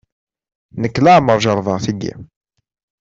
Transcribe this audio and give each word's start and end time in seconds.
Nekk 0.81 0.95
leɛmer 1.05 1.37
jerbeɣ 1.43 1.77
tigi. 1.83 2.13